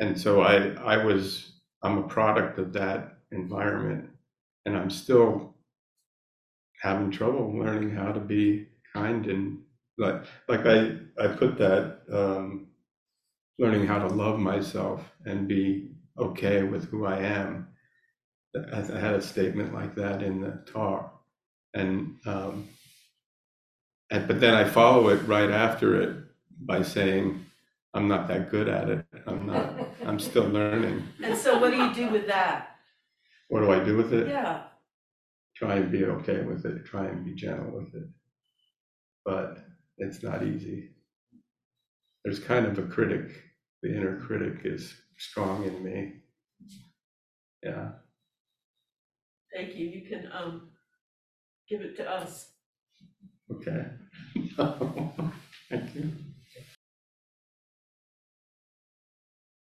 [0.00, 4.08] and so i i was i'm a product of that environment
[4.66, 5.54] and i'm still
[6.80, 9.58] having trouble learning how to be kind and
[9.98, 12.66] like like i i put that um
[13.60, 17.68] learning how to love myself and be okay with who I am.
[18.56, 21.22] I I had a statement like that in the talk.
[21.74, 22.68] And, um,
[24.10, 26.16] and, but then I follow it right after it
[26.58, 27.46] by saying,
[27.94, 29.06] I'm not that good at it.
[29.26, 29.72] I'm not,
[30.04, 31.04] I'm still learning.
[31.22, 32.78] And so what do you do with that?
[33.50, 34.28] What do I do with it?
[34.28, 34.62] Yeah,
[35.56, 38.08] Try and be okay with it, try and be gentle with it.
[39.24, 39.58] But
[39.98, 40.90] it's not easy.
[42.24, 43.42] There's kind of a critic,
[43.82, 46.12] the inner critic is strong in me.
[47.64, 47.88] Yeah.
[49.52, 49.88] thank you.
[49.88, 50.70] You can, um,
[51.68, 52.52] give it to us.
[53.50, 53.84] Okay.
[55.68, 56.12] Thank you.